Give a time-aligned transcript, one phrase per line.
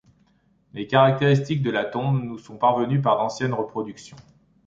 [0.73, 4.17] Les caractéristiques de la tombe nous sont parvenues par d'anciennes reproductions.